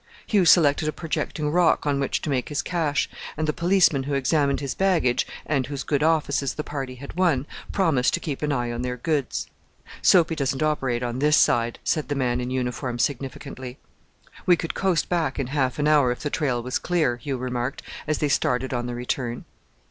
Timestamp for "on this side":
11.03-11.77